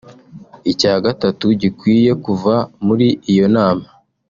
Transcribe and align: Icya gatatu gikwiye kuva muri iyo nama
Icya 0.71 0.93
gatatu 1.05 1.45
gikwiye 1.61 2.11
kuva 2.23 2.53
muri 2.85 3.07
iyo 3.33 3.45
nama 3.55 3.85